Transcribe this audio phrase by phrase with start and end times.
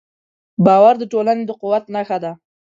[0.65, 2.31] باور د ټولنې د قوت نښه ده.